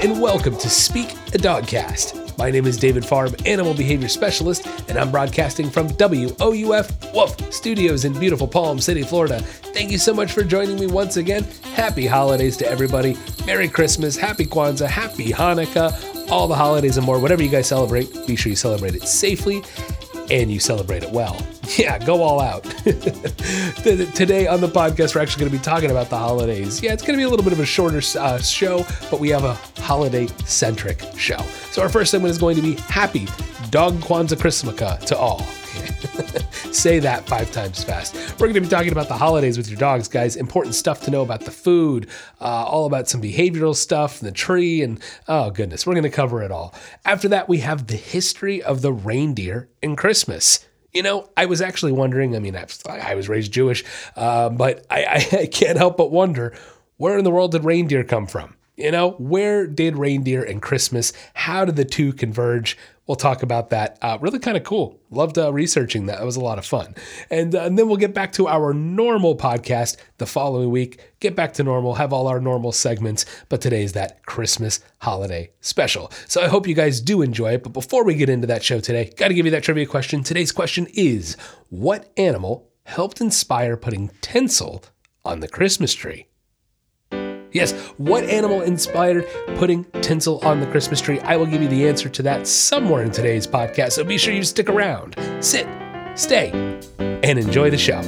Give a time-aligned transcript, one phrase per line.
[0.00, 2.38] and welcome to Speak a Dogcast.
[2.38, 8.04] My name is David Farm, Animal Behavior Specialist, and I'm broadcasting from WOUF Wolf Studios
[8.04, 9.40] in beautiful Palm City, Florida.
[9.40, 11.42] Thank you so much for joining me once again.
[11.74, 13.16] Happy holidays to everybody.
[13.44, 17.18] Merry Christmas, Happy Kwanzaa, Happy Hanukkah, all the holidays and more.
[17.18, 19.64] Whatever you guys celebrate, be sure you celebrate it safely
[20.30, 21.36] and you celebrate it well.
[21.76, 22.64] Yeah, go all out.
[22.84, 26.82] Today on the podcast, we're actually going to be talking about the holidays.
[26.82, 29.28] Yeah, it's going to be a little bit of a shorter uh, show, but we
[29.28, 31.38] have a holiday centric show.
[31.70, 33.26] So, our first segment is going to be Happy
[33.70, 35.42] Dog Kwanzaa Christmaka to all.
[36.72, 38.14] Say that five times fast.
[38.40, 40.36] We're going to be talking about the holidays with your dogs, guys.
[40.36, 42.08] Important stuff to know about the food,
[42.40, 46.42] uh, all about some behavioral stuff, the tree, and oh, goodness, we're going to cover
[46.42, 46.74] it all.
[47.04, 50.66] After that, we have the history of the reindeer in Christmas.
[50.98, 52.34] You know, I was actually wondering.
[52.34, 53.84] I mean, I, I was raised Jewish,
[54.16, 56.52] uh, but I, I can't help but wonder
[56.96, 58.56] where in the world did reindeer come from?
[58.76, 61.12] You know, where did reindeer and Christmas?
[61.34, 62.76] How did the two converge?
[63.08, 63.98] We'll talk about that.
[64.02, 65.00] Uh, really kind of cool.
[65.10, 66.20] Loved uh, researching that.
[66.20, 66.94] It was a lot of fun.
[67.30, 71.00] And, uh, and then we'll get back to our normal podcast the following week.
[71.18, 73.24] Get back to normal, have all our normal segments.
[73.48, 76.12] But today is that Christmas holiday special.
[76.26, 77.62] So I hope you guys do enjoy it.
[77.62, 80.22] But before we get into that show today, got to give you that trivia question.
[80.22, 81.38] Today's question is
[81.70, 84.84] What animal helped inspire putting tinsel
[85.24, 86.27] on the Christmas tree?
[87.52, 91.18] Yes, what animal inspired putting tinsel on the Christmas tree?
[91.20, 94.34] I will give you the answer to that somewhere in today's podcast, so be sure
[94.34, 95.66] you stick around, sit,
[96.14, 96.50] stay,
[96.98, 98.02] and enjoy the show.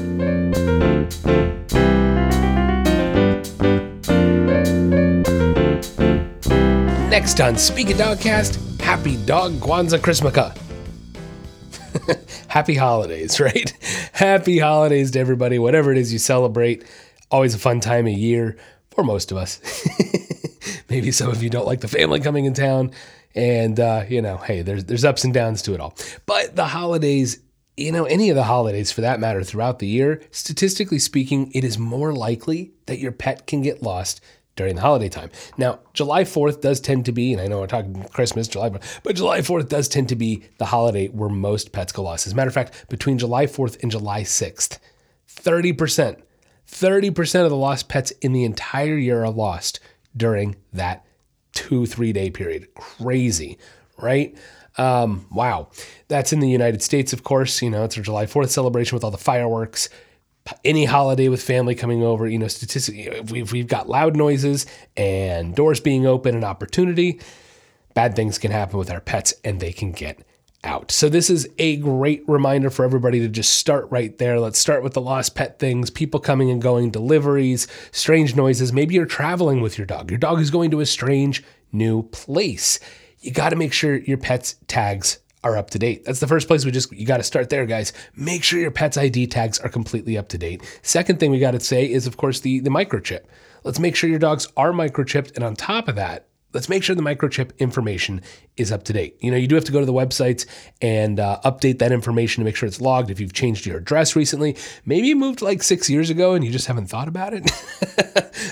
[7.08, 10.56] Next on Speak a Dogcast, Happy Dog Kwanzaa Christmaka.
[12.48, 13.72] Happy holidays, right?
[14.12, 16.84] Happy holidays to everybody, whatever it is you celebrate.
[17.30, 18.56] Always a fun time of year
[18.90, 19.60] for most of us.
[20.90, 22.90] Maybe some of you don't like the family coming in town,
[23.34, 25.94] and uh, you know, hey, there's there's ups and downs to it all.
[26.26, 27.40] But the holidays,
[27.76, 31.64] you know, any of the holidays for that matter, throughout the year, statistically speaking, it
[31.64, 34.20] is more likely that your pet can get lost
[34.56, 35.30] during the holiday time.
[35.56, 39.16] Now, July 4th does tend to be, and I know we're talking Christmas, July, but
[39.16, 42.26] July 4th does tend to be the holiday where most pets go lost.
[42.26, 44.78] As a matter of fact, between July 4th and July 6th,
[45.30, 46.20] 30%
[46.70, 49.80] 30% of the lost pets in the entire year are lost
[50.16, 51.04] during that
[51.52, 52.72] two, three day period.
[52.74, 53.58] Crazy,
[53.98, 54.36] right?
[54.78, 55.68] Um, wow.
[56.08, 57.60] That's in the United States, of course.
[57.60, 59.88] You know, it's our July 4th celebration with all the fireworks.
[60.64, 64.64] Any holiday with family coming over, you know, statistically, if we've, we've got loud noises
[64.96, 67.20] and doors being open and opportunity,
[67.94, 70.24] bad things can happen with our pets and they can get
[70.64, 70.90] out.
[70.90, 74.38] So this is a great reminder for everybody to just start right there.
[74.38, 78.72] Let's start with the lost pet things, people coming and going, deliveries, strange noises.
[78.72, 80.10] Maybe you're traveling with your dog.
[80.10, 82.78] Your dog is going to a strange new place.
[83.20, 86.04] You got to make sure your pet's tags are up to date.
[86.04, 87.92] That's the first place we just you got to start there, guys.
[88.14, 90.62] Make sure your pet's ID tags are completely up to date.
[90.82, 93.24] Second thing we got to say is of course the the microchip.
[93.64, 96.96] Let's make sure your dogs are microchipped and on top of that, let's make sure
[96.96, 98.22] the microchip information
[98.56, 99.16] is up to date.
[99.20, 100.46] You know, you do have to go to the websites
[100.82, 103.10] and uh, update that information to make sure it's logged.
[103.10, 106.50] If you've changed your address recently, maybe you moved like six years ago and you
[106.50, 107.50] just haven't thought about it.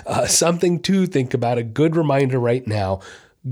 [0.06, 1.59] uh, something to think about.
[1.59, 3.00] A good reminder right now.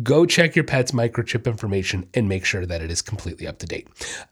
[0.02, 3.66] Go check your pet's microchip information and make sure that it is completely up to
[3.66, 3.88] date.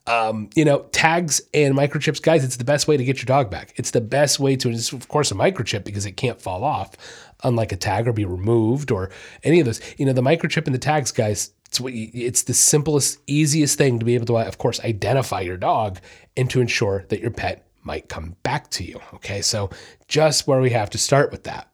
[0.06, 3.50] Um, you know, tags and microchips, guys, it's the best way to get your dog
[3.50, 3.72] back.
[3.76, 6.96] It's the best way to, it's of course, a microchip because it can't fall off
[7.44, 9.10] unlike a tag or be removed or
[9.42, 9.80] any of those.
[9.98, 13.98] You know, the microchip and the tags, guys, it's you, it's the simplest, easiest thing
[13.98, 15.98] to be able to, of course, identify your dog
[16.36, 19.00] and to ensure that your pet might come back to you.
[19.14, 19.70] Okay, so
[20.08, 21.70] just where we have to start with that.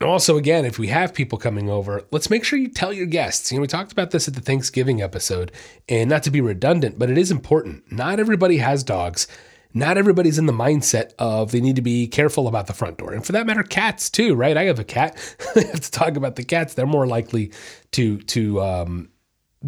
[0.00, 3.52] Also, again, if we have people coming over, let's make sure you tell your guests.
[3.52, 5.52] You know, we talked about this at the Thanksgiving episode,
[5.90, 7.92] and not to be redundant, but it is important.
[7.92, 9.28] Not everybody has dogs
[9.72, 13.12] not everybody's in the mindset of they need to be careful about the front door.
[13.12, 14.56] And for that matter, cats too, right?
[14.56, 15.16] I have a cat.
[15.60, 16.74] To talk about the cats.
[16.74, 17.52] They're more likely
[17.92, 19.08] to to um,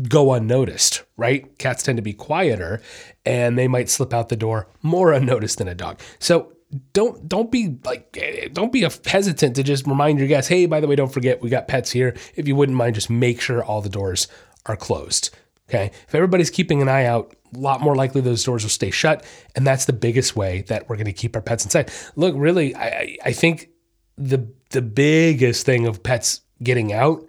[0.09, 1.57] go unnoticed, right?
[1.59, 2.81] Cats tend to be quieter
[3.25, 6.01] and they might slip out the door more unnoticed than a dog.
[6.19, 6.53] So
[6.93, 8.17] don't don't be like
[8.53, 11.51] don't be hesitant to just remind your guests, hey, by the way, don't forget we
[11.51, 12.15] got pets here.
[12.35, 14.29] If you wouldn't mind, just make sure all the doors
[14.67, 15.31] are closed.
[15.69, 15.91] Okay.
[16.07, 19.25] If everybody's keeping an eye out, a lot more likely those doors will stay shut.
[19.55, 21.91] And that's the biggest way that we're going to keep our pets inside.
[22.17, 23.71] Look, really, I, I think
[24.17, 27.27] the the biggest thing of pets getting out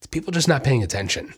[0.00, 1.34] is people just not paying attention.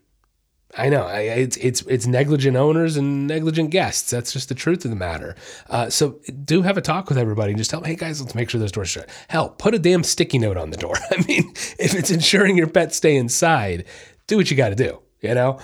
[0.77, 4.11] I know I, it's it's it's negligent owners and negligent guests.
[4.11, 5.35] That's just the truth of the matter.
[5.71, 8.35] Uh, so do have a talk with everybody and just tell them, hey guys, let's
[8.35, 9.09] make sure those doors shut.
[9.29, 10.97] Hell, put a damn sticky note on the door.
[11.11, 13.87] I mean, if it's ensuring your pets stay inside,
[14.27, 15.59] do what you got to do, you know?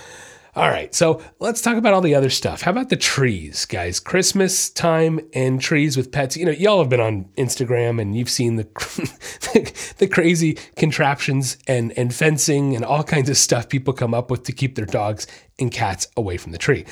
[0.55, 2.61] All right, so let's talk about all the other stuff.
[2.61, 3.99] How about the trees, guys?
[3.99, 6.37] Christmas time and trees with pets.
[6.37, 11.91] You know, y'all have been on Instagram and you've seen the the crazy contraptions and
[11.97, 15.27] and fencing and all kinds of stuff people come up with to keep their dogs
[15.59, 16.85] and cats away from the tree.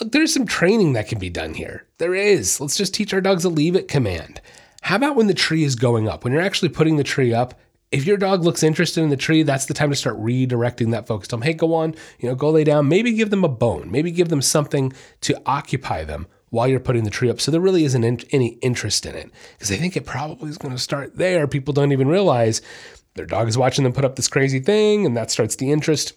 [0.00, 1.86] Look, there's some training that can be done here.
[1.98, 2.58] There is.
[2.58, 4.40] Let's just teach our dogs a leave it command.
[4.80, 6.24] How about when the tree is going up?
[6.24, 7.60] When you're actually putting the tree up,
[7.94, 11.06] if your dog looks interested in the tree, that's the time to start redirecting that
[11.06, 11.28] focus.
[11.28, 12.88] Tell them, hey, go on, you know, go lay down.
[12.88, 13.88] Maybe give them a bone.
[13.88, 17.40] Maybe give them something to occupy them while you're putting the tree up.
[17.40, 20.58] So there really isn't in, any interest in it because they think it probably is
[20.58, 21.46] going to start there.
[21.46, 22.62] People don't even realize
[23.14, 26.14] their dog is watching them put up this crazy thing, and that starts the interest.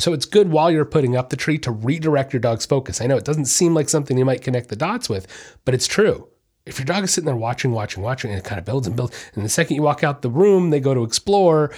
[0.00, 3.00] So it's good while you're putting up the tree to redirect your dog's focus.
[3.00, 5.28] I know it doesn't seem like something you might connect the dots with,
[5.64, 6.28] but it's true
[6.66, 8.96] if your dog is sitting there watching, watching, watching, and it kind of builds and
[8.96, 11.74] builds, and the second you walk out the room, they go to explore,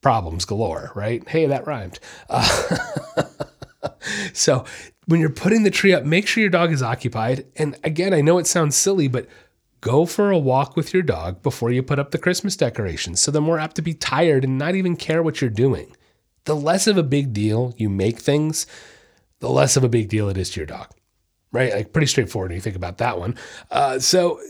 [0.00, 1.26] problems galore, right?
[1.28, 2.00] Hey, that rhymed.
[2.30, 2.78] Uh,
[4.32, 4.64] so
[5.06, 7.44] when you're putting the tree up, make sure your dog is occupied.
[7.56, 9.28] And again, I know it sounds silly, but
[9.80, 13.20] go for a walk with your dog before you put up the Christmas decorations.
[13.20, 15.94] So they're more apt to be tired and not even care what you're doing.
[16.44, 18.66] The less of a big deal you make things,
[19.40, 20.88] the less of a big deal it is to your dog
[21.52, 21.72] right?
[21.72, 23.36] Like pretty straightforward when you think about that one.
[23.70, 24.40] Uh, so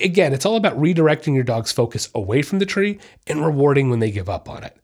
[0.00, 3.98] again, it's all about redirecting your dog's focus away from the tree and rewarding when
[3.98, 4.76] they give up on it.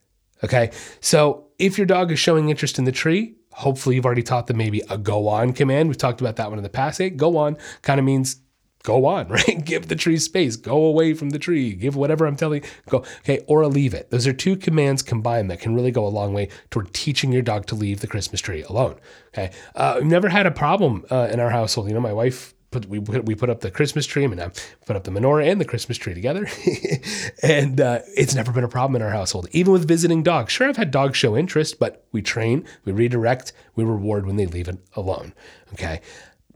[0.44, 0.70] Okay.
[1.00, 4.56] So if your dog is showing interest in the tree, hopefully you've already taught them
[4.56, 5.88] maybe a go on command.
[5.88, 6.99] We've talked about that one in the past.
[6.99, 8.37] Hey, go on kind of means
[8.82, 9.64] go on, right?
[9.64, 12.99] Give the tree space, go away from the tree, give whatever I'm telling you, go,
[13.20, 14.11] okay, or leave it.
[14.11, 17.43] Those are two commands combined that can really go a long way toward teaching your
[17.43, 18.96] dog to leave the Christmas tree alone.
[19.29, 19.50] Okay.
[19.75, 21.88] Uh, we've never had a problem uh, in our household.
[21.88, 24.25] You know, my wife Put, we put, we put up the Christmas tree.
[24.25, 24.50] I mean, I
[24.87, 26.49] put up the menorah and the Christmas tree together,
[27.43, 29.46] and uh, it's never been a problem in our household.
[29.52, 33.52] Even with visiting dogs, sure, I've had dogs show interest, but we train, we redirect,
[33.76, 35.34] we reward when they leave it alone.
[35.75, 36.00] Okay,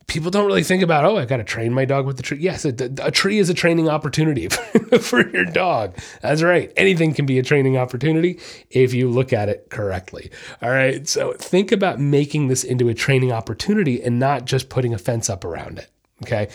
[0.06, 2.38] people don't really think about, oh, I've got to train my dog with the tree.
[2.38, 4.48] Yes, a, a tree is a training opportunity
[5.00, 5.96] for your dog.
[6.22, 6.72] That's right.
[6.76, 8.38] Anything can be a training opportunity
[8.70, 10.30] if you look at it correctly.
[10.62, 11.06] All right.
[11.08, 15.28] So think about making this into a training opportunity and not just putting a fence
[15.28, 15.90] up around it.
[16.22, 16.48] Okay.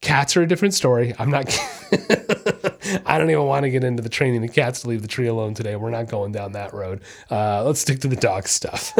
[0.00, 1.14] Cats are a different story.
[1.18, 1.46] I'm not,
[3.06, 5.28] I don't even want to get into the training the cats to leave the tree
[5.28, 5.76] alone today.
[5.76, 7.00] We're not going down that road.
[7.30, 8.92] Uh, let's stick to the dog stuff.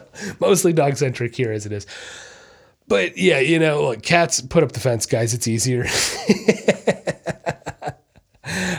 [0.40, 1.86] Mostly dog centric here as it is.
[2.92, 5.32] But yeah, you know, look, cats put up the fence, guys.
[5.32, 5.86] It's easier.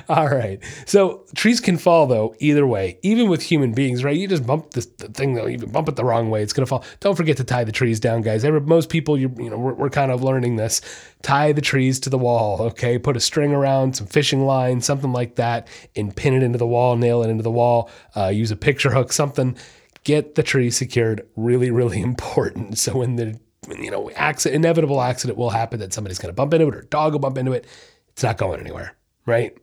[0.07, 0.59] All right.
[0.85, 4.15] So trees can fall though, either way, even with human beings, right?
[4.15, 6.67] You just bump this the thing though, even bump it the wrong way, it's gonna
[6.67, 6.85] fall.
[6.99, 8.45] Don't forget to tie the trees down, guys.
[8.45, 10.81] Every, most people, you you know, we're, we're kind of learning this.
[11.23, 12.99] Tie the trees to the wall, okay?
[12.99, 16.67] Put a string around, some fishing line, something like that, and pin it into the
[16.67, 17.89] wall, nail it into the wall.
[18.15, 19.57] Uh, use a picture hook, something.
[20.03, 21.27] Get the tree secured.
[21.35, 22.77] Really, really important.
[22.77, 23.39] So when the
[23.69, 26.79] you know, accident, inevitable accident will happen that somebody's going to bump into it or
[26.79, 27.65] a dog will bump into it.
[28.09, 28.95] It's not going anywhere,
[29.25, 29.57] right?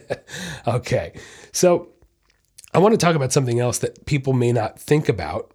[0.66, 1.12] okay.
[1.52, 1.88] So
[2.72, 5.54] I want to talk about something else that people may not think about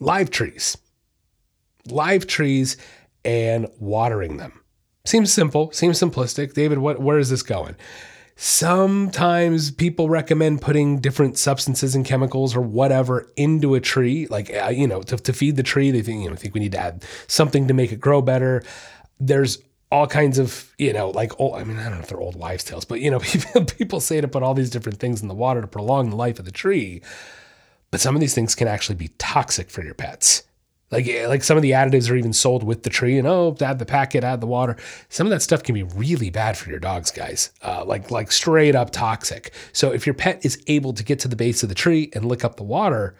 [0.00, 0.76] live trees.
[1.86, 2.76] Live trees
[3.24, 4.60] and watering them.
[5.04, 6.54] Seems simple, seems simplistic.
[6.54, 7.76] David, what, where is this going?
[8.42, 14.70] Sometimes people recommend putting different substances and chemicals or whatever into a tree, like uh,
[14.70, 15.90] you know, to, to feed the tree.
[15.90, 18.62] They think you know think we need to add something to make it grow better.
[19.18, 19.58] There's
[19.92, 22.34] all kinds of you know like old, I mean I don't know if they're old
[22.34, 25.28] wives' tales, but you know people, people say to put all these different things in
[25.28, 27.02] the water to prolong the life of the tree.
[27.90, 30.44] But some of these things can actually be toxic for your pets.
[30.90, 33.56] Like, eh, like some of the additives are even sold with the tree, and oh,
[33.60, 34.76] add the packet, add the water.
[35.08, 37.50] Some of that stuff can be really bad for your dogs, guys.
[37.62, 39.52] Uh, like, like straight up toxic.
[39.72, 42.24] So if your pet is able to get to the base of the tree and
[42.24, 43.14] lick up the water,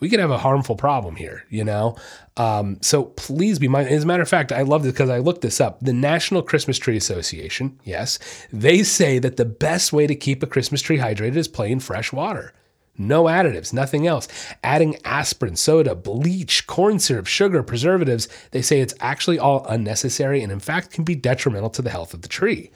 [0.00, 1.96] we could have a harmful problem here, you know?
[2.36, 3.96] Um, so please be mindful.
[3.96, 5.80] As a matter of fact, I love this because I looked this up.
[5.80, 8.18] The National Christmas Tree Association, yes,
[8.52, 12.12] they say that the best way to keep a Christmas tree hydrated is plain fresh
[12.12, 12.52] water.
[12.98, 14.26] No additives, nothing else.
[14.64, 20.50] Adding aspirin, soda, bleach, corn syrup, sugar, preservatives, they say it's actually all unnecessary and,
[20.50, 22.70] in fact, can be detrimental to the health of the tree.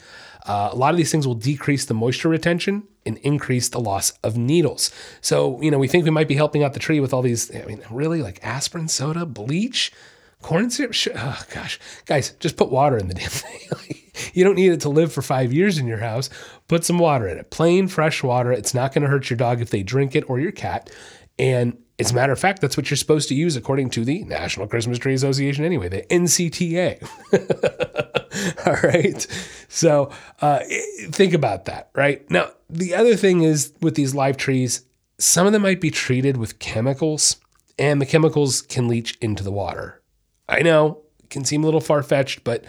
[0.45, 4.11] Uh, a lot of these things will decrease the moisture retention and increase the loss
[4.23, 4.91] of needles.
[5.21, 7.53] So, you know, we think we might be helping out the tree with all these,
[7.55, 9.91] I mean, really like aspirin, soda, bleach,
[10.41, 10.95] corn syrup.
[11.15, 11.79] Oh, gosh.
[12.05, 13.99] Guys, just put water in the damn thing.
[14.33, 16.29] You don't need it to live for five years in your house.
[16.67, 18.51] Put some water in it, plain fresh water.
[18.51, 20.89] It's not going to hurt your dog if they drink it or your cat.
[21.37, 24.23] And as a matter of fact, that's what you're supposed to use according to the
[24.23, 27.01] National Christmas Tree Association, anyway, the NCTA.
[28.67, 29.27] All right.
[29.67, 30.59] So uh,
[31.11, 32.29] think about that, right?
[32.31, 34.85] Now, the other thing is with these live trees,
[35.19, 37.37] some of them might be treated with chemicals,
[37.77, 40.01] and the chemicals can leach into the water.
[40.49, 42.65] I know it can seem a little far fetched, but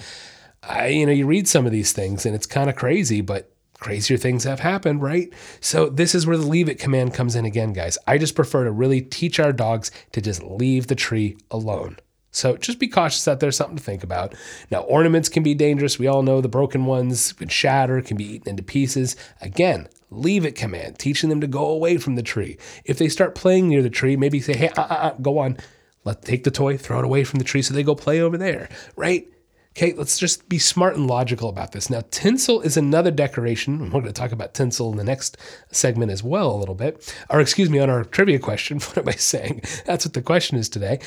[0.63, 3.54] I, you know, you read some of these things and it's kind of crazy, but
[3.81, 5.33] crazier things have happened, right?
[5.61, 7.99] So this is where the leave it command comes in again, guys.
[8.07, 11.99] I just prefer to really teach our dogs to just leave the tree alone.
[12.31, 14.35] So just be cautious that there's something to think about.
[14.69, 16.01] Now, ornaments can be dangerous.
[16.01, 19.15] We all know the broken ones can shatter, can be eaten into pieces.
[19.41, 22.59] Again, leave it command, teaching them to go away from the tree.
[22.85, 25.59] If they start playing near the tree, maybe say, hey, uh, uh, uh, go on.
[26.05, 28.37] let's take the toy, throw it away from the tree so they go play over
[28.37, 29.29] there, right?
[29.77, 31.91] Okay, let's just be smart and logical about this.
[31.91, 33.79] Now, tinsel is another decoration.
[33.91, 35.37] We're going to talk about tinsel in the next
[35.73, 37.13] segment as well, a little bit.
[37.29, 38.79] Or, excuse me, on our trivia question.
[38.85, 39.63] What am I saying?
[39.85, 41.01] That's what the question is today.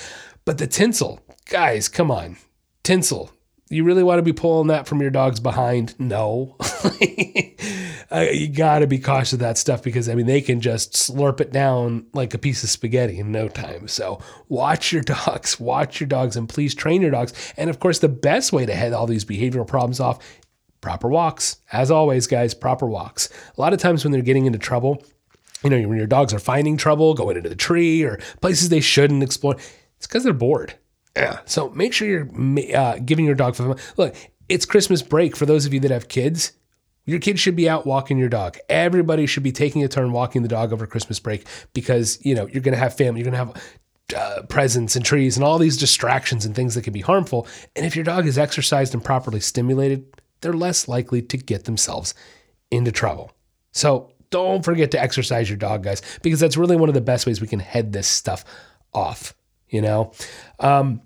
[0.44, 2.38] But the tinsel, guys, come on.
[2.84, 3.32] Tinsel,
[3.70, 6.00] you really want to be pulling that from your dog's behind?
[6.00, 6.56] No.
[8.12, 10.94] uh, you got to be cautious of that stuff because, I mean, they can just
[10.94, 13.88] slurp it down like a piece of spaghetti in no time.
[13.88, 17.34] So watch your dogs, watch your dogs, and please train your dogs.
[17.58, 20.20] And of course, the best way to head all these behavioral problems off
[20.80, 21.58] proper walks.
[21.72, 23.30] As always, guys, proper walks.
[23.58, 25.04] A lot of times when they're getting into trouble,
[25.64, 28.80] you know, when your dogs are finding trouble, going into the tree or places they
[28.80, 29.56] shouldn't explore,
[29.98, 30.76] it's because they're bored
[31.18, 31.40] yeah.
[31.46, 33.76] So make sure you're uh, giving your dog fun.
[33.98, 34.16] Look,
[34.50, 36.54] it's Christmas break for those of you that have kids.
[37.06, 38.58] Your kids should be out walking your dog.
[38.70, 42.48] Everybody should be taking a turn walking the dog over Christmas break because you know
[42.48, 43.22] you're going to have family.
[43.22, 43.64] You're going to have
[44.16, 47.48] uh, presents and trees and all these distractions and things that can be harmful.
[47.76, 50.06] And if your dog is exercised and properly stimulated,
[50.42, 52.14] they're less likely to get themselves
[52.72, 53.32] into trouble.
[53.72, 57.26] So don't forget to exercise your dog, guys, because that's really one of the best
[57.26, 58.44] ways we can head this stuff
[58.94, 59.34] off.
[59.70, 60.14] You know.
[60.60, 61.02] Um,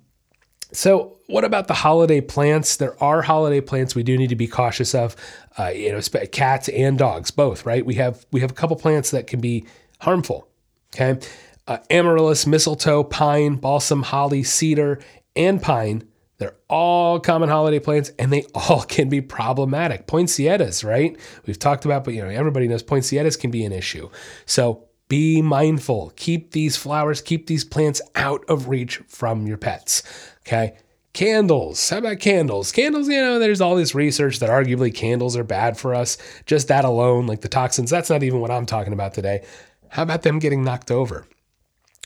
[0.73, 2.77] so, what about the holiday plants?
[2.77, 5.15] There are holiday plants we do need to be cautious of.
[5.57, 6.01] Uh, you know,
[6.31, 7.65] cats and dogs, both.
[7.65, 7.85] Right?
[7.85, 9.65] We have we have a couple plants that can be
[9.99, 10.47] harmful.
[10.93, 11.19] Okay,
[11.67, 14.99] uh, amaryllis, mistletoe, pine, balsam, holly, cedar,
[15.35, 16.03] and pine.
[16.37, 20.07] They're all common holiday plants, and they all can be problematic.
[20.07, 21.17] Poinsettias, right?
[21.45, 24.09] We've talked about, but you know, everybody knows poinsettias can be an issue.
[24.45, 26.13] So be mindful.
[26.15, 30.03] Keep these flowers, keep these plants out of reach from your pets.
[30.45, 30.75] Okay.
[31.13, 31.89] Candles.
[31.89, 32.71] How about candles?
[32.71, 36.17] Candles, you know, there's all this research that arguably candles are bad for us.
[36.45, 39.45] Just that alone, like the toxins, that's not even what I'm talking about today.
[39.89, 41.25] How about them getting knocked over?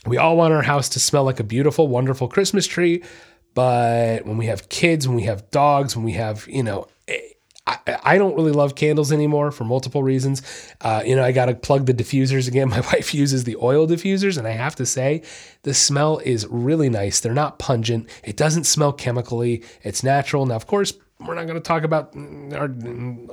[0.06, 3.04] We all want our house to smell like a beautiful, wonderful Christmas tree.
[3.54, 6.88] But when we have kids, when we have dogs, when we have, you know,
[7.66, 10.42] I, I don't really love candles anymore for multiple reasons.
[10.80, 12.68] Uh, you know, I got to plug the diffusers again.
[12.76, 15.22] My wife uses the oil diffusers, and I have to say,
[15.62, 17.20] the smell is really nice.
[17.20, 18.08] They're not pungent.
[18.22, 19.64] It doesn't smell chemically.
[19.82, 20.46] It's natural.
[20.46, 22.14] Now, of course, we're not going to talk about
[22.54, 22.70] our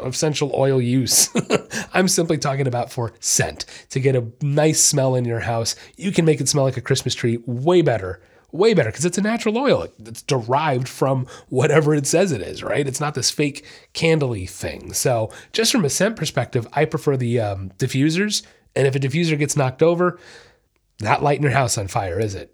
[0.07, 1.29] essential oil use.
[1.93, 5.75] I'm simply talking about for scent to get a nice smell in your house.
[5.97, 8.21] You can make it smell like a Christmas tree way better
[8.53, 9.87] way better because it's a natural oil.
[10.05, 12.87] It's derived from whatever it says it is, right?
[12.87, 14.93] It's not this fake candly thing.
[14.93, 18.43] So, just from a scent perspective, I prefer the um, diffusers.
[18.75, 20.19] And if a diffuser gets knocked over,
[21.01, 22.51] not lighting your house on fire, is it?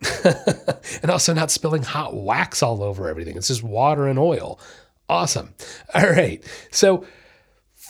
[1.03, 3.37] and also not spilling hot wax all over everything.
[3.37, 4.59] It's just water and oil.
[5.07, 5.53] Awesome.
[5.93, 6.43] All right.
[6.71, 7.05] So,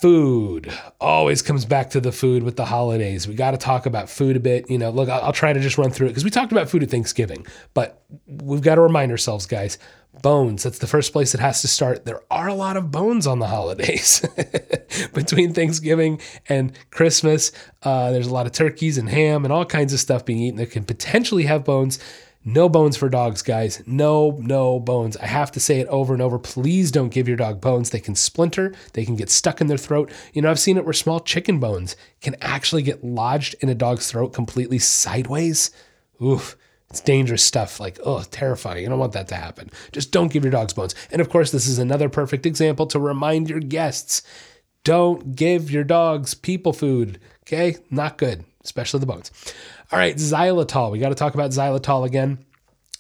[0.02, 3.28] food always comes back to the food with the holidays.
[3.28, 4.70] We got to talk about food a bit.
[4.70, 6.70] You know, look, I'll, I'll try to just run through it because we talked about
[6.70, 9.78] food at Thanksgiving, but we've got to remind ourselves, guys.
[10.22, 12.06] Bones, that's the first place it has to start.
[12.06, 14.26] There are a lot of bones on the holidays.
[15.14, 17.52] Between Thanksgiving and Christmas,
[17.84, 20.58] uh, there's a lot of turkeys and ham and all kinds of stuff being eaten
[20.58, 22.00] that can potentially have bones.
[22.46, 23.84] No bones for dogs, guys.
[23.86, 25.18] No, no bones.
[25.18, 26.40] I have to say it over and over.
[26.40, 27.90] Please don't give your dog bones.
[27.90, 30.12] They can splinter, they can get stuck in their throat.
[30.34, 33.76] You know, I've seen it where small chicken bones can actually get lodged in a
[33.76, 35.72] dog's throat completely sideways.
[36.22, 36.56] Oof.
[36.90, 38.82] It's dangerous stuff, like, oh, terrifying.
[38.82, 39.70] You don't want that to happen.
[39.92, 40.96] Just don't give your dogs bones.
[41.12, 44.24] And of course, this is another perfect example to remind your guests
[44.84, 47.20] don't give your dogs people food.
[47.44, 47.78] Okay?
[47.92, 49.30] Not good, especially the bones.
[49.92, 50.92] All right, xylitol.
[50.92, 52.46] We got to talk about xylitol again.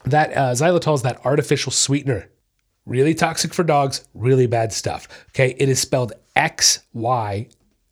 [0.05, 2.29] That uh, xylitol is that artificial sweetener.
[2.85, 5.07] Really toxic for dogs, really bad stuff.
[5.29, 7.47] Okay, it is spelled X Y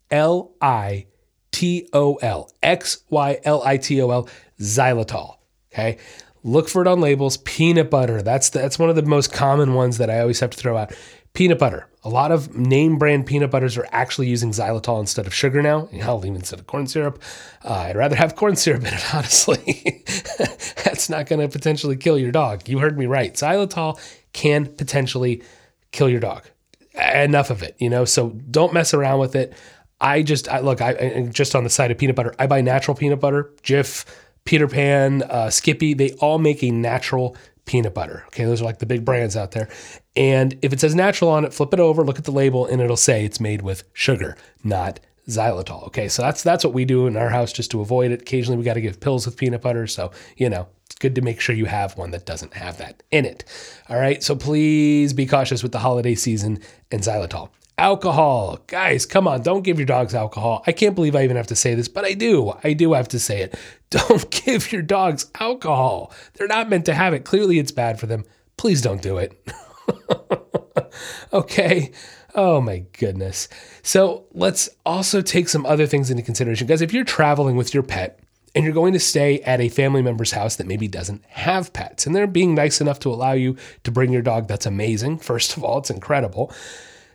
[0.09, 1.05] L I
[1.51, 2.49] T O L.
[2.63, 5.35] X Y L I T O L, xylitol.
[5.71, 5.97] Okay,
[6.43, 7.37] look for it on labels.
[7.37, 8.23] Peanut butter.
[8.23, 10.75] That's the, that's one of the most common ones that I always have to throw
[10.75, 10.91] out.
[11.37, 11.87] Peanut butter.
[12.03, 15.85] A lot of name brand peanut butters are actually using xylitol instead of sugar now.
[15.85, 17.21] Hell, even instead of corn syrup.
[17.63, 20.03] Uh, I'd rather have corn syrup in it, honestly.
[20.83, 22.67] That's not going to potentially kill your dog.
[22.67, 23.31] You heard me right.
[23.31, 23.99] Xylitol
[24.33, 25.43] can potentially
[25.91, 26.49] kill your dog.
[26.95, 28.03] Enough of it, you know?
[28.03, 29.53] So don't mess around with it.
[30.01, 30.81] I just I, look.
[30.81, 32.33] I just on the side of peanut butter.
[32.39, 33.53] I buy natural peanut butter.
[33.61, 34.05] Jif,
[34.45, 35.93] Peter Pan, uh, Skippy.
[35.93, 38.23] They all make a natural peanut butter.
[38.27, 39.69] Okay, those are like the big brands out there.
[40.17, 42.81] And if it says natural on it, flip it over, look at the label, and
[42.81, 45.85] it'll say it's made with sugar, not xylitol.
[45.87, 48.23] Okay, so that's that's what we do in our house just to avoid it.
[48.23, 51.21] Occasionally, we got to give pills with peanut butter, so you know it's good to
[51.21, 53.43] make sure you have one that doesn't have that in it.
[53.89, 57.49] All right, so please be cautious with the holiday season and xylitol.
[57.77, 58.57] Alcohol.
[58.65, 60.63] Guys, come on, don't give your dogs alcohol.
[60.65, 62.53] I can't believe I even have to say this, but I do.
[62.63, 63.55] I do have to say it.
[63.91, 66.11] Don't give your dogs alcohol.
[66.33, 67.23] They're not meant to have it.
[67.23, 68.25] Clearly, it's bad for them.
[68.57, 69.39] Please don't do it.
[71.33, 71.91] okay.
[72.35, 73.47] Oh my goodness.
[73.81, 76.67] So let's also take some other things into consideration.
[76.67, 78.19] Guys, if you're traveling with your pet,
[78.55, 82.07] and you're going to stay at a family member's house that maybe doesn't have pets,
[82.07, 85.19] and they're being nice enough to allow you to bring your dog, that's amazing.
[85.19, 86.51] First of all, it's incredible.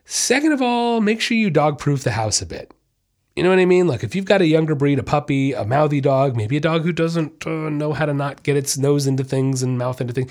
[0.05, 2.73] Second of all, make sure you dog proof the house a bit.
[3.35, 3.87] You know what I mean?
[3.87, 6.83] Like if you've got a younger breed, a puppy, a mouthy dog, maybe a dog
[6.83, 10.13] who doesn't uh, know how to not get its nose into things and mouth into
[10.13, 10.31] things,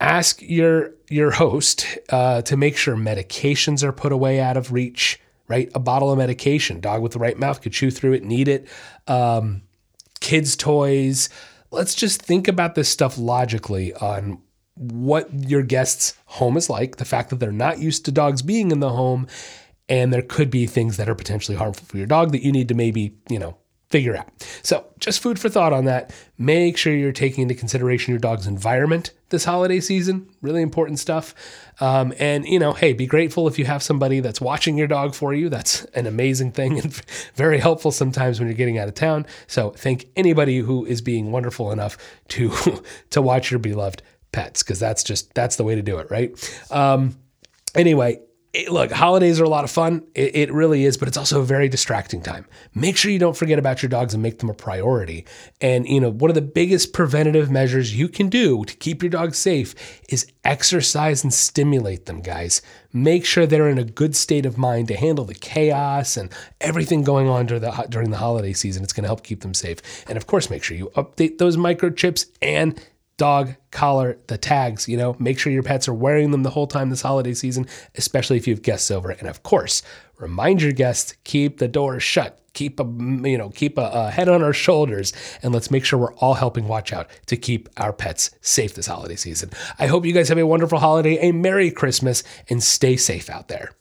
[0.00, 5.20] ask your your host uh, to make sure medications are put away out of reach.
[5.48, 8.46] Right, a bottle of medication, dog with the right mouth could chew through it, need
[8.46, 8.68] it.
[9.08, 9.62] Um,
[10.20, 11.28] kids' toys.
[11.72, 14.40] Let's just think about this stuff logically on
[14.76, 18.70] what your guest's home is like, the fact that they're not used to dogs being
[18.70, 19.26] in the home,
[19.88, 22.68] and there could be things that are potentially harmful for your dog that you need
[22.68, 23.58] to maybe, you know,
[23.90, 24.28] figure out.
[24.62, 26.14] So, just food for thought on that.
[26.38, 30.28] Make sure you're taking into consideration your dog's environment this holiday season.
[30.42, 31.34] Really important stuff.
[31.80, 35.14] Um, and, you know, hey, be grateful if you have somebody that's watching your dog
[35.14, 35.48] for you.
[35.48, 36.92] That's an amazing thing and
[37.34, 39.26] very helpful sometimes when you're getting out of town.
[39.48, 42.52] So, thank anybody who is being wonderful enough to
[43.10, 46.62] to watch your beloved pets because that's just that's the way to do it, right?
[46.70, 47.16] Um,
[47.74, 48.20] anyway,
[48.52, 50.04] it, look, holidays are a lot of fun.
[50.14, 52.46] It, it, really is, but it's also a very distracting time.
[52.74, 55.24] Make sure you don't forget about your dogs and make them a priority.
[55.60, 59.10] And, you know, one of the biggest preventative measures you can do to keep your
[59.10, 62.60] dog safe is exercise and stimulate them, guys.
[62.92, 66.28] Make sure they're in a good state of mind to handle the chaos and
[66.60, 68.82] everything going on during the, during the holiday season.
[68.82, 69.78] It's going to help keep them safe.
[70.08, 72.80] And of course, make sure you update those microchips and
[73.20, 76.66] dog collar, the tags, you know, make sure your pets are wearing them the whole
[76.66, 79.10] time this holiday season, especially if you have guests over.
[79.10, 79.82] And of course,
[80.16, 84.30] remind your guests, keep the doors shut, keep a, you know, keep a, a head
[84.30, 87.92] on our shoulders, and let's make sure we're all helping watch out to keep our
[87.92, 89.50] pets safe this holiday season.
[89.78, 93.48] I hope you guys have a wonderful holiday, a Merry Christmas, and stay safe out
[93.48, 93.72] there.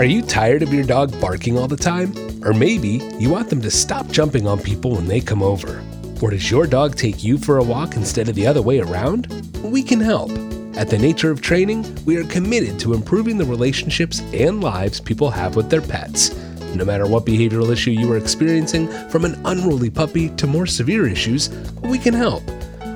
[0.00, 2.14] Are you tired of your dog barking all the time?
[2.42, 5.84] Or maybe you want them to stop jumping on people when they come over?
[6.22, 9.26] Or does your dog take you for a walk instead of the other way around?
[9.62, 10.30] We can help.
[10.74, 15.30] At The Nature of Training, we are committed to improving the relationships and lives people
[15.30, 16.34] have with their pets.
[16.74, 21.06] No matter what behavioral issue you are experiencing, from an unruly puppy to more severe
[21.06, 21.50] issues,
[21.82, 22.42] we can help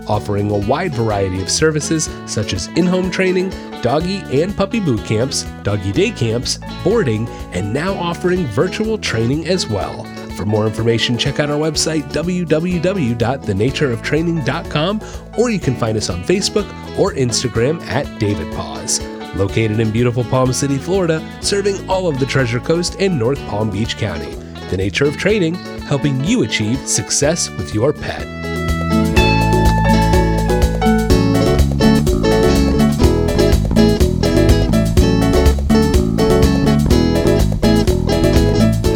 [0.09, 3.51] offering a wide variety of services such as in home training,
[3.83, 9.69] doggy and puppy boot camps, doggy day camps, boarding, and now offering virtual training as
[9.69, 10.05] well.
[10.37, 15.01] For more information, check out our website, www.thenatureoftraining.com,
[15.39, 16.67] or you can find us on Facebook
[16.99, 19.01] or Instagram at David Paws.
[19.37, 23.71] Located in beautiful Palm City, Florida, serving all of the Treasure Coast and North Palm
[23.71, 24.35] Beach County.
[24.71, 28.44] The Nature of Training, helping you achieve success with your pet.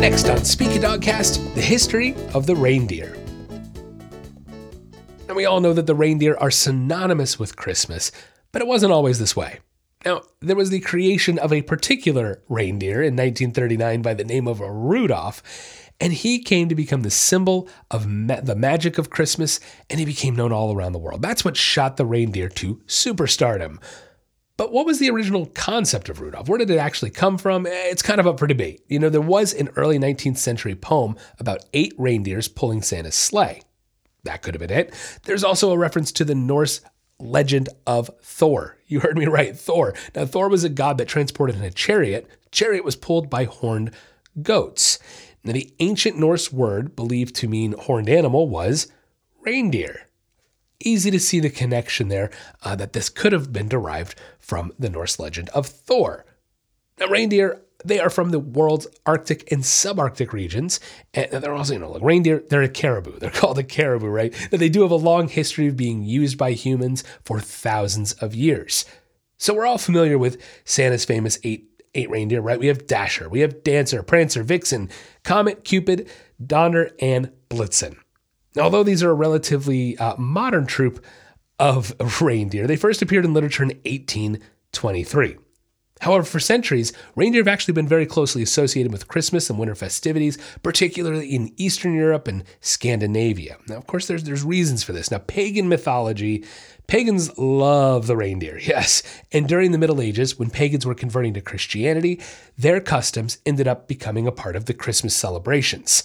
[0.08, 3.14] Next on Speak a Dogcast, the history of the reindeer.
[5.28, 8.10] And we all know that the reindeer are synonymous with Christmas,
[8.50, 9.58] but it wasn't always this way.
[10.06, 14.60] Now, there was the creation of a particular reindeer in 1939 by the name of
[14.60, 15.42] Rudolph,
[16.00, 20.06] and he came to become the symbol of ma- the magic of Christmas, and he
[20.06, 21.20] became known all around the world.
[21.20, 23.76] That's what shot the reindeer to superstardom.
[24.58, 26.48] But what was the original concept of Rudolph?
[26.48, 27.64] Where did it actually come from?
[27.64, 28.82] Eh, it's kind of up for debate.
[28.88, 33.62] You know, there was an early 19th century poem about eight reindeers pulling Santa's sleigh.
[34.24, 34.92] That could have been it.
[35.22, 36.80] There's also a reference to the Norse
[37.20, 38.76] legend of Thor.
[38.88, 39.94] You heard me right, Thor.
[40.16, 42.28] Now, Thor was a god that transported in a chariot.
[42.50, 43.92] Chariot was pulled by horned
[44.42, 44.98] goats.
[45.44, 48.88] Now, the ancient Norse word believed to mean horned animal was
[49.40, 50.07] reindeer
[50.80, 52.30] easy to see the connection there
[52.62, 56.24] uh, that this could have been derived from the Norse legend of Thor.
[56.98, 60.80] Now, reindeer they are from the world's Arctic and subarctic regions.
[61.14, 63.18] And they're also, you know, like reindeer, they're a caribou.
[63.18, 64.34] They're called a caribou, right?
[64.50, 68.34] But they do have a long history of being used by humans for thousands of
[68.34, 68.84] years.
[69.38, 72.60] So we're all familiar with Santa's famous eight eight reindeer, right?
[72.60, 74.90] We have Dasher, we have Dancer, Prancer, Vixen,
[75.24, 76.10] Comet, Cupid,
[76.44, 77.96] Donner, and Blitzen.
[78.58, 81.04] Although these are a relatively uh, modern troop
[81.58, 85.36] of reindeer, they first appeared in literature in 1823.
[86.00, 90.38] However, for centuries, reindeer have actually been very closely associated with Christmas and winter festivities,
[90.62, 93.56] particularly in Eastern Europe and Scandinavia.
[93.68, 95.10] Now, of course, there's, there's reasons for this.
[95.10, 96.44] Now, pagan mythology,
[96.86, 99.02] pagans love the reindeer, yes.
[99.32, 102.20] And during the Middle Ages, when pagans were converting to Christianity,
[102.56, 106.04] their customs ended up becoming a part of the Christmas celebrations.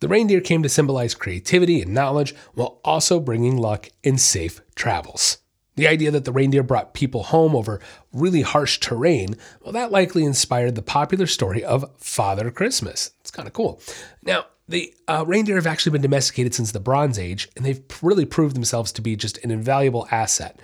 [0.00, 5.38] The reindeer came to symbolize creativity and knowledge while also bringing luck and safe travels.
[5.76, 7.80] The idea that the reindeer brought people home over
[8.12, 13.12] really harsh terrain, well, that likely inspired the popular story of Father Christmas.
[13.20, 13.80] It's kind of cool.
[14.22, 18.24] Now, the uh, reindeer have actually been domesticated since the Bronze Age, and they've really
[18.24, 20.60] proved themselves to be just an invaluable asset.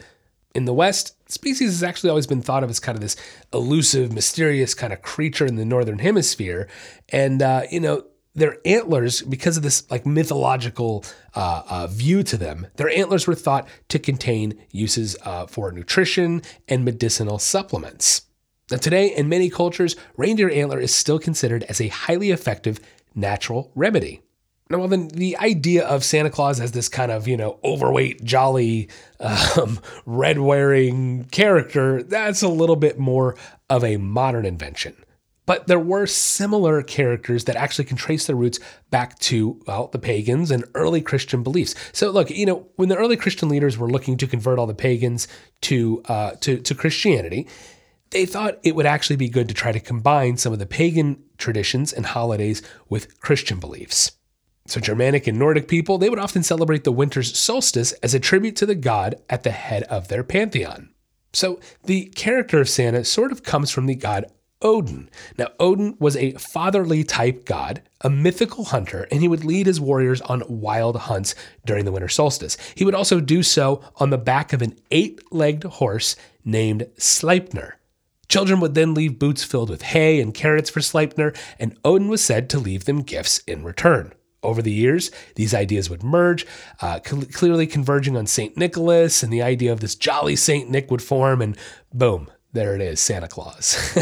[0.55, 3.16] In the West, species has actually always been thought of as kind of this
[3.53, 6.68] elusive, mysterious kind of creature in the Northern Hemisphere.
[7.11, 8.05] And, uh, you know,
[8.37, 13.35] their antlers, because of this like mythological uh, uh, view to them, their antlers were
[13.35, 18.22] thought to contain uses uh, for nutrition and medicinal supplements.
[18.70, 22.79] Now, today, in many cultures, reindeer antler is still considered as a highly effective
[23.14, 24.22] natural remedy.
[24.68, 28.25] Now, well, then the idea of Santa Claus as this kind of, you know, overweight,
[28.25, 28.88] jolly,
[29.20, 33.37] um, red wearing character, that's a little bit more
[33.70, 34.96] of a modern invention.
[35.47, 38.59] But there were similar characters that actually can trace their roots
[38.91, 41.75] back to, well, the pagans and early Christian beliefs.
[41.93, 44.75] So, look, you know, when the early Christian leaders were looking to convert all the
[44.75, 45.29] pagans
[45.63, 47.47] to, uh, to, to Christianity,
[48.11, 51.23] they thought it would actually be good to try to combine some of the pagan
[51.39, 54.13] traditions and holidays with Christian beliefs.
[54.67, 58.57] So, Germanic and Nordic people, they would often celebrate the winter's solstice as a tribute
[58.57, 60.91] to the god at the head of their pantheon.
[61.33, 64.25] So, the character of Santa sort of comes from the god
[64.62, 65.11] Odin.
[65.37, 69.81] Now, Odin was a fatherly type god, a mythical hunter, and he would lead his
[69.81, 72.57] warriors on wild hunts during the winter solstice.
[72.75, 77.73] He would also do so on the back of an eight legged horse named Sleipnir.
[78.29, 82.25] Children would then leave boots filled with hay and carrots for Sleipnir, and Odin was
[82.25, 84.12] said to leave them gifts in return.
[84.42, 86.47] Over the years, these ideas would merge,
[86.81, 88.57] uh, cl- clearly converging on St.
[88.57, 90.69] Nicholas, and the idea of this jolly St.
[90.71, 91.57] Nick would form, and
[91.92, 93.97] boom, there it is, Santa Claus.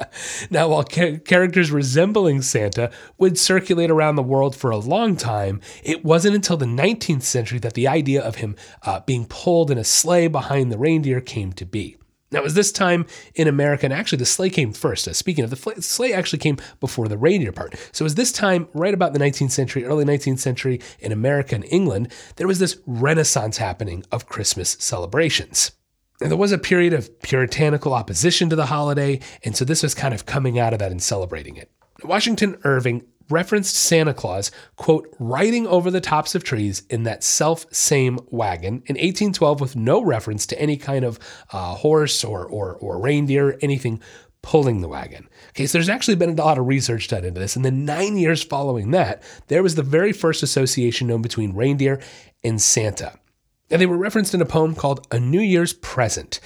[0.50, 5.60] now, while ca- characters resembling Santa would circulate around the world for a long time,
[5.82, 9.78] it wasn't until the 19th century that the idea of him uh, being pulled in
[9.78, 11.96] a sleigh behind the reindeer came to be.
[12.32, 15.08] Now, it was this time in America, and actually the sleigh came first.
[15.08, 17.76] Uh, speaking of, the fl- sleigh actually came before the reindeer part.
[17.92, 21.54] So it was this time, right about the 19th century, early 19th century in America
[21.54, 25.72] and England, there was this renaissance happening of Christmas celebrations.
[26.20, 29.94] And there was a period of puritanical opposition to the holiday, and so this was
[29.94, 31.70] kind of coming out of that and celebrating it.
[32.04, 37.66] Washington Irving referenced Santa Claus, quote, riding over the tops of trees in that self
[37.72, 41.18] same wagon in 1812 with no reference to any kind of
[41.52, 44.00] uh, horse or, or, or reindeer, anything
[44.42, 45.28] pulling the wagon.
[45.50, 47.56] Okay, so there's actually been a lot of research done into this.
[47.56, 52.00] And then nine years following that, there was the very first association known between reindeer
[52.44, 53.18] and Santa
[53.70, 56.40] and they were referenced in a poem called A New Year's Present.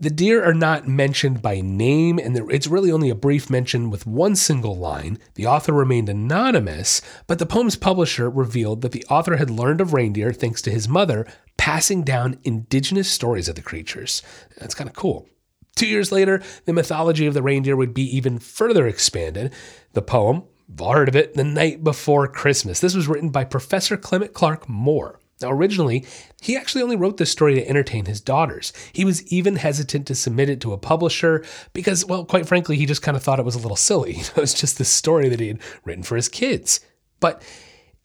[0.00, 4.06] The deer are not mentioned by name, and it's really only a brief mention with
[4.06, 5.18] one single line.
[5.34, 9.92] The author remained anonymous, but the poem's publisher revealed that the author had learned of
[9.92, 14.22] reindeer thanks to his mother passing down indigenous stories of the creatures.
[14.58, 15.28] That's kind of cool.
[15.74, 19.52] Two years later, the mythology of the reindeer would be even further expanded.
[19.94, 22.78] The poem, you've heard of it, The Night Before Christmas.
[22.78, 25.18] This was written by Professor Clement Clarke Moore.
[25.40, 26.04] Now, originally,
[26.40, 28.72] he actually only wrote this story to entertain his daughters.
[28.92, 32.86] He was even hesitant to submit it to a publisher because, well, quite frankly, he
[32.86, 34.12] just kind of thought it was a little silly.
[34.18, 36.80] it was just this story that he had written for his kids.
[37.20, 37.42] But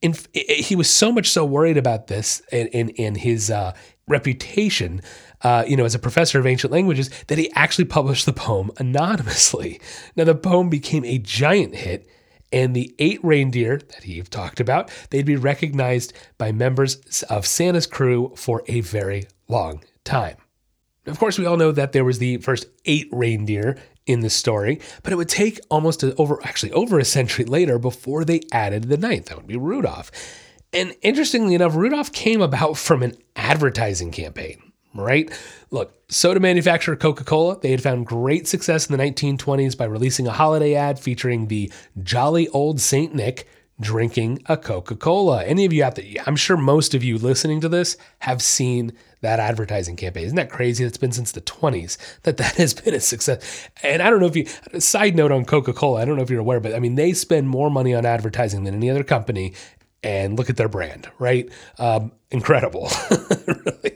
[0.02, 3.74] in, he was so much so worried about this and, and, and his uh,
[4.08, 5.02] reputation,
[5.41, 8.69] uh, you know, as a professor of ancient languages, that he actually published the poem
[8.78, 9.80] anonymously.
[10.15, 12.08] Now, the poem became a giant hit
[12.54, 17.88] and the eight reindeer that he talked about, they'd be recognized by members of Santa's
[17.88, 20.38] crew for a very long time.
[21.06, 24.80] Of course, we all know that there was the first eight reindeer in the story,
[25.02, 28.84] but it would take almost a, over, actually over a century later before they added
[28.84, 29.26] the ninth.
[29.26, 30.12] That would be Rudolph.
[30.72, 34.73] And interestingly enough, Rudolph came about from an advertising campaign.
[34.93, 35.32] Right?
[35.71, 40.27] Look, soda manufacturer Coca Cola, they had found great success in the 1920s by releasing
[40.27, 43.47] a holiday ad featuring the jolly old Saint Nick
[43.79, 45.43] drinking a Coca Cola.
[45.43, 48.93] Any of you out there, I'm sure most of you listening to this have seen
[49.21, 50.25] that advertising campaign.
[50.25, 50.84] Isn't that crazy?
[50.84, 53.69] It's been since the 20s that that has been a success.
[53.82, 54.45] And I don't know if you,
[54.79, 57.13] side note on Coca Cola, I don't know if you're aware, but I mean, they
[57.13, 59.53] spend more money on advertising than any other company.
[60.06, 61.49] And look at their brand, right?
[61.79, 62.89] Um, incredible.
[63.47, 63.92] really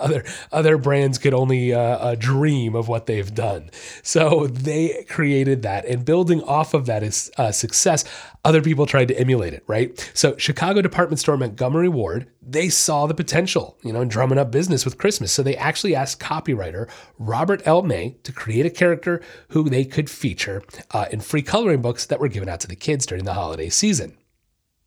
[0.00, 3.70] Other other brands could only uh, uh, dream of what they've done.
[4.02, 8.04] So they created that, and building off of that is uh, success.
[8.44, 10.10] Other people tried to emulate it, right?
[10.14, 14.50] So Chicago department store Montgomery Ward, they saw the potential, you know, in drumming up
[14.50, 15.32] business with Christmas.
[15.32, 17.82] So they actually asked copywriter Robert L.
[17.82, 22.20] May to create a character who they could feature uh, in free coloring books that
[22.20, 24.17] were given out to the kids during the holiday season.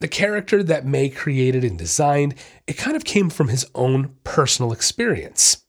[0.02, 2.34] The character that May created and designed,
[2.66, 5.64] it kind of came from his own personal experience.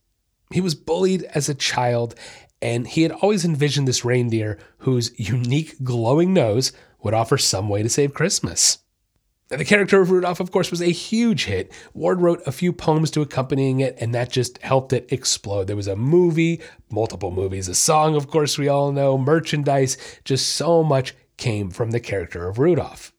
[0.50, 2.14] He was bullied as a child,
[2.62, 7.82] and he had always envisioned this reindeer whose unique glowing nose would offer some way
[7.82, 8.78] to save Christmas.
[9.48, 11.70] The character of Rudolph, of course, was a huge hit.
[11.92, 15.66] Ward wrote a few poems to accompanying it, and that just helped it explode.
[15.66, 20.54] There was a movie, multiple movies, a song, of course, we all know, merchandise, just
[20.54, 23.11] so much came from the character of Rudolph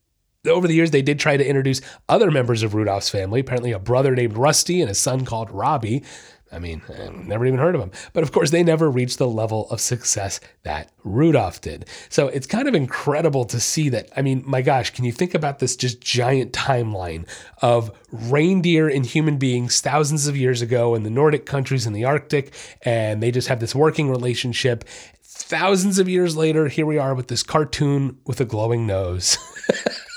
[0.52, 1.80] over the years, they did try to introduce
[2.10, 6.04] other members of Rudolph's family, apparently a brother named Rusty and a son called Robbie.
[6.52, 7.92] I mean, I've never even heard of them.
[8.12, 11.88] But of course, they never reached the level of success that Rudolph did.
[12.10, 14.10] So it's kind of incredible to see that.
[14.16, 17.26] I mean, my gosh, can you think about this just giant timeline
[17.64, 22.06] of reindeer and human beings thousands of years ago in the Nordic countries in the
[22.06, 22.54] Arctic,
[22.84, 24.84] and they just have this working relationship.
[25.24, 29.40] Thousands of years later, here we are with this cartoon with a glowing nose.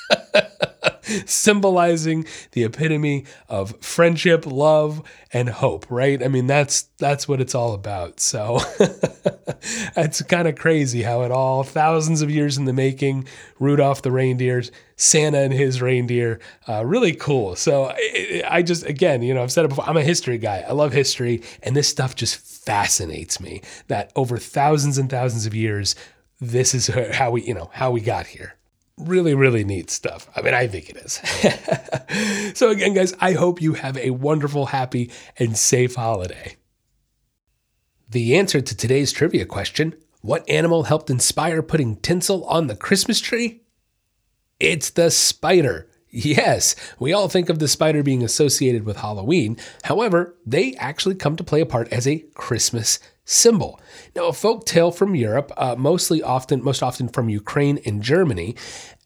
[1.26, 6.22] symbolizing the epitome of friendship, love, and hope, right?
[6.22, 8.20] I mean, that's that's what it's all about.
[8.20, 8.58] So
[9.96, 13.26] it's kind of crazy how it all thousands of years in the making,
[13.60, 17.54] Rudolph the reindeers, Santa and his reindeer, uh, really cool.
[17.54, 19.88] So I, I just again, you know, I've said it before.
[19.88, 20.64] I'm a history guy.
[20.66, 23.62] I love history, and this stuff just fascinates me.
[23.88, 25.94] That over thousands and thousands of years,
[26.40, 28.56] this is how we, you know, how we got here
[28.98, 30.28] really, really neat stuff.
[30.34, 31.20] I mean, I think it is.
[32.58, 36.56] so, again, guys, I hope you have a wonderful, happy, and safe holiday.
[38.08, 43.20] The answer to today's trivia question what animal helped inspire putting tinsel on the Christmas
[43.20, 43.62] tree?
[44.58, 45.88] It's the spider.
[46.08, 49.56] Yes, we all think of the spider being associated with Halloween.
[49.84, 53.78] However, they actually come to play a part as a Christmas symbol.
[54.14, 58.56] Now, a folk tale from Europe, uh, mostly often, most often from Ukraine and Germany,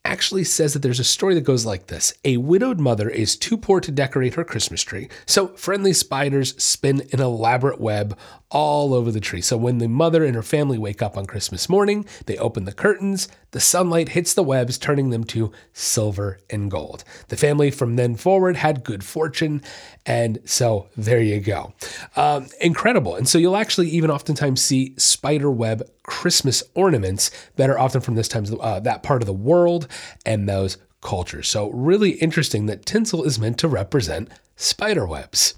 [0.04, 3.56] actually says that there's a story that goes like this A widowed mother is too
[3.56, 8.16] poor to decorate her Christmas tree, so friendly spiders spin an elaborate web
[8.50, 9.40] all over the tree.
[9.40, 12.72] So when the mother and her family wake up on Christmas morning, they open the
[12.72, 17.04] curtains, the sunlight hits the webs, turning them to silver and gold.
[17.28, 19.62] The family from then forward had good fortune,
[20.06, 21.72] and so there you go.
[22.16, 23.16] Um, incredible.
[23.16, 28.14] And so you'll actually even oftentimes see spider web Christmas ornaments that are often from
[28.14, 29.88] this time, uh, that part of the world
[30.24, 31.48] and those cultures.
[31.48, 35.54] So really interesting that tinsel is meant to represent spider webs.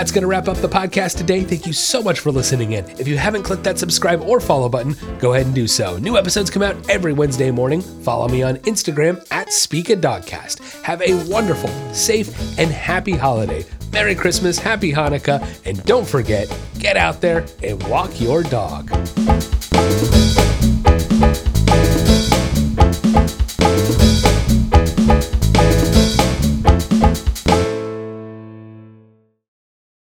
[0.00, 1.44] That's going to wrap up the podcast today.
[1.44, 2.88] Thank you so much for listening in.
[2.98, 5.98] If you haven't clicked that subscribe or follow button, go ahead and do so.
[5.98, 7.82] New episodes come out every Wednesday morning.
[7.82, 10.82] Follow me on Instagram at Speak Dogcast.
[10.84, 13.62] Have a wonderful, safe, and happy holiday.
[13.92, 18.88] Merry Christmas, Happy Hanukkah, and don't forget, get out there and walk your dog.